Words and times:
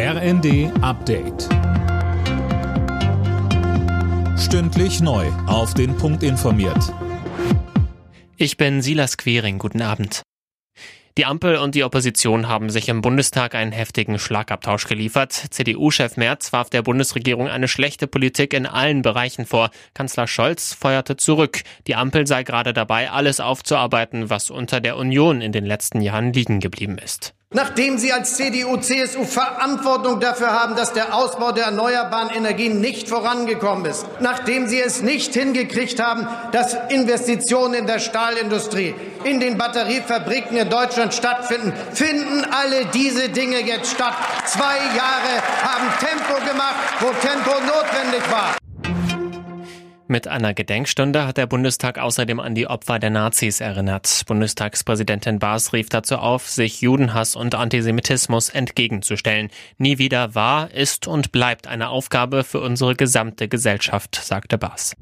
RND 0.00 0.70
Update. 0.80 1.48
Stündlich 4.38 5.00
neu. 5.00 5.26
Auf 5.48 5.74
den 5.74 5.96
Punkt 5.96 6.22
informiert. 6.22 6.94
Ich 8.36 8.56
bin 8.56 8.80
Silas 8.80 9.16
Quering. 9.16 9.58
Guten 9.58 9.82
Abend. 9.82 10.22
Die 11.16 11.26
Ampel 11.26 11.56
und 11.56 11.74
die 11.74 11.82
Opposition 11.82 12.46
haben 12.46 12.70
sich 12.70 12.88
im 12.88 13.00
Bundestag 13.00 13.56
einen 13.56 13.72
heftigen 13.72 14.20
Schlagabtausch 14.20 14.86
geliefert. 14.86 15.32
CDU-Chef 15.32 16.16
Merz 16.16 16.52
warf 16.52 16.70
der 16.70 16.82
Bundesregierung 16.82 17.48
eine 17.48 17.66
schlechte 17.66 18.06
Politik 18.06 18.54
in 18.54 18.66
allen 18.66 19.02
Bereichen 19.02 19.46
vor. 19.46 19.70
Kanzler 19.94 20.28
Scholz 20.28 20.74
feuerte 20.74 21.16
zurück. 21.16 21.62
Die 21.88 21.96
Ampel 21.96 22.24
sei 22.28 22.44
gerade 22.44 22.72
dabei, 22.72 23.10
alles 23.10 23.40
aufzuarbeiten, 23.40 24.30
was 24.30 24.50
unter 24.50 24.80
der 24.80 24.96
Union 24.96 25.40
in 25.40 25.50
den 25.50 25.66
letzten 25.66 26.02
Jahren 26.02 26.32
liegen 26.32 26.60
geblieben 26.60 26.98
ist. 26.98 27.34
Nachdem 27.54 27.96
Sie 27.96 28.12
als 28.12 28.36
CDU, 28.36 28.76
CSU 28.76 29.24
Verantwortung 29.24 30.20
dafür 30.20 30.52
haben, 30.52 30.76
dass 30.76 30.92
der 30.92 31.14
Ausbau 31.14 31.50
der 31.50 31.64
erneuerbaren 31.64 32.28
Energien 32.28 32.82
nicht 32.82 33.08
vorangekommen 33.08 33.86
ist, 33.86 34.04
nachdem 34.20 34.66
Sie 34.68 34.78
es 34.78 35.00
nicht 35.00 35.32
hingekriegt 35.32 35.98
haben, 35.98 36.28
dass 36.52 36.76
Investitionen 36.90 37.72
in 37.72 37.86
der 37.86 38.00
Stahlindustrie, 38.00 38.94
in 39.24 39.40
den 39.40 39.56
Batteriefabriken 39.56 40.58
in 40.58 40.68
Deutschland 40.68 41.14
stattfinden, 41.14 41.72
finden 41.94 42.44
alle 42.44 42.84
diese 42.92 43.30
Dinge 43.30 43.60
jetzt 43.60 43.92
statt. 43.92 44.14
Zwei 44.44 44.76
Jahre 44.94 45.42
haben 45.62 45.88
Tempo 46.00 46.34
gemacht, 46.46 46.76
wo 47.00 47.06
Tempo 47.26 47.50
notwendig 47.60 48.30
war. 48.30 48.67
Mit 50.10 50.26
einer 50.26 50.54
Gedenkstunde 50.54 51.26
hat 51.26 51.36
der 51.36 51.46
Bundestag 51.46 51.98
außerdem 51.98 52.40
an 52.40 52.54
die 52.54 52.66
Opfer 52.66 52.98
der 52.98 53.10
Nazis 53.10 53.60
erinnert. 53.60 54.22
Bundestagspräsidentin 54.26 55.38
Baas 55.38 55.74
rief 55.74 55.90
dazu 55.90 56.16
auf, 56.16 56.48
sich 56.48 56.80
Judenhass 56.80 57.36
und 57.36 57.54
Antisemitismus 57.54 58.48
entgegenzustellen. 58.48 59.50
Nie 59.76 59.98
wieder 59.98 60.34
war, 60.34 60.70
ist 60.70 61.06
und 61.06 61.30
bleibt 61.30 61.66
eine 61.66 61.90
Aufgabe 61.90 62.42
für 62.42 62.60
unsere 62.62 62.96
gesamte 62.96 63.48
Gesellschaft, 63.48 64.14
sagte 64.14 64.56
Baas. 64.56 64.94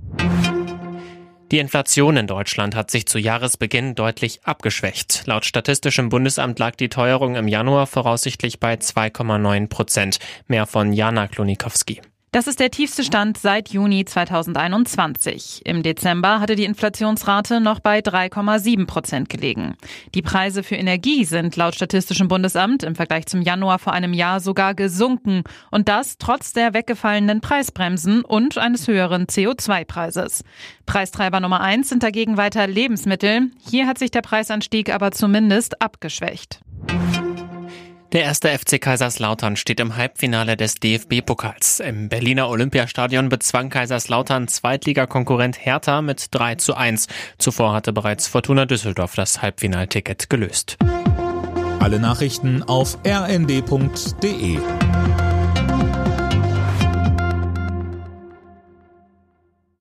Die 1.52 1.60
Inflation 1.60 2.16
in 2.16 2.26
Deutschland 2.26 2.74
hat 2.74 2.90
sich 2.90 3.06
zu 3.06 3.20
Jahresbeginn 3.20 3.94
deutlich 3.94 4.40
abgeschwächt. 4.42 5.22
Laut 5.26 5.44
Statistischem 5.44 6.08
Bundesamt 6.08 6.58
lag 6.58 6.74
die 6.74 6.88
Teuerung 6.88 7.36
im 7.36 7.46
Januar 7.46 7.86
voraussichtlich 7.86 8.58
bei 8.58 8.74
2,9 8.74 9.68
Prozent. 9.68 10.18
Mehr 10.48 10.66
von 10.66 10.92
Jana 10.92 11.28
Klonikowski. 11.28 12.00
Das 12.36 12.46
ist 12.46 12.60
der 12.60 12.70
tiefste 12.70 13.02
Stand 13.02 13.38
seit 13.38 13.70
Juni 13.70 14.04
2021. 14.04 15.62
Im 15.64 15.82
Dezember 15.82 16.38
hatte 16.38 16.54
die 16.54 16.66
Inflationsrate 16.66 17.62
noch 17.62 17.80
bei 17.80 18.00
3,7 18.00 18.84
Prozent 18.84 19.30
gelegen. 19.30 19.74
Die 20.14 20.20
Preise 20.20 20.62
für 20.62 20.74
Energie 20.74 21.24
sind 21.24 21.56
laut 21.56 21.76
Statistischem 21.76 22.28
Bundesamt 22.28 22.82
im 22.82 22.94
Vergleich 22.94 23.24
zum 23.24 23.40
Januar 23.40 23.78
vor 23.78 23.94
einem 23.94 24.12
Jahr 24.12 24.40
sogar 24.40 24.74
gesunken. 24.74 25.44
Und 25.70 25.88
das 25.88 26.18
trotz 26.18 26.52
der 26.52 26.74
weggefallenen 26.74 27.40
Preisbremsen 27.40 28.20
und 28.22 28.58
eines 28.58 28.86
höheren 28.86 29.28
CO2-Preises. 29.28 30.42
Preistreiber 30.84 31.40
Nummer 31.40 31.62
eins 31.62 31.88
sind 31.88 32.02
dagegen 32.02 32.36
weiter 32.36 32.66
Lebensmittel. 32.66 33.50
Hier 33.66 33.86
hat 33.86 33.96
sich 33.96 34.10
der 34.10 34.20
Preisanstieg 34.20 34.92
aber 34.92 35.10
zumindest 35.10 35.80
abgeschwächt. 35.80 36.60
Der 38.16 38.24
erste 38.24 38.48
FC 38.48 38.80
Kaiserslautern 38.80 39.56
steht 39.56 39.78
im 39.78 39.98
Halbfinale 39.98 40.56
des 40.56 40.76
DFB-Pokals. 40.76 41.80
Im 41.80 42.08
Berliner 42.08 42.48
Olympiastadion 42.48 43.28
bezwang 43.28 43.68
Kaiserslautern 43.68 44.48
Zweitligakonkurrent 44.48 45.58
Hertha 45.62 46.00
mit 46.00 46.28
3 46.30 46.54
zu 46.54 46.74
1. 46.74 47.08
Zuvor 47.36 47.74
hatte 47.74 47.92
bereits 47.92 48.26
Fortuna 48.26 48.64
Düsseldorf 48.64 49.16
das 49.16 49.42
Halbfinalticket 49.42 50.30
gelöst. 50.30 50.78
Alle 51.78 52.00
Nachrichten 52.00 52.62
auf 52.62 52.96
rnd.de 53.06 54.60